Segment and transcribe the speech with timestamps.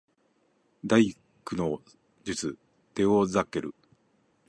[0.83, 1.15] 第
[1.45, 1.79] 九の
[2.23, 2.57] 術
[2.95, 3.75] テオザケル